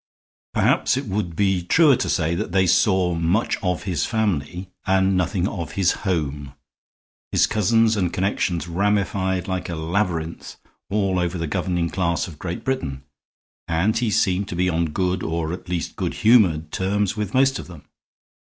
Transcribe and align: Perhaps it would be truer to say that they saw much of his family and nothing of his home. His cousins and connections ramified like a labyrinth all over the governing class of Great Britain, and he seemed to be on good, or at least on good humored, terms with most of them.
Perhaps 0.55 0.97
it 0.97 1.05
would 1.05 1.35
be 1.35 1.61
truer 1.61 1.95
to 1.97 2.09
say 2.09 2.33
that 2.33 2.51
they 2.53 2.65
saw 2.65 3.13
much 3.13 3.57
of 3.61 3.83
his 3.83 4.03
family 4.03 4.67
and 4.87 5.15
nothing 5.15 5.47
of 5.47 5.73
his 5.73 5.91
home. 5.91 6.53
His 7.31 7.45
cousins 7.45 7.95
and 7.95 8.11
connections 8.11 8.67
ramified 8.67 9.47
like 9.47 9.69
a 9.69 9.75
labyrinth 9.75 10.55
all 10.89 11.19
over 11.19 11.37
the 11.37 11.45
governing 11.45 11.91
class 11.91 12.27
of 12.27 12.39
Great 12.39 12.63
Britain, 12.63 13.03
and 13.67 13.95
he 13.95 14.09
seemed 14.09 14.47
to 14.47 14.55
be 14.55 14.69
on 14.69 14.85
good, 14.87 15.21
or 15.21 15.53
at 15.53 15.69
least 15.69 15.91
on 15.91 15.95
good 15.97 16.13
humored, 16.15 16.71
terms 16.71 17.15
with 17.15 17.35
most 17.35 17.59
of 17.59 17.67
them. 17.67 17.83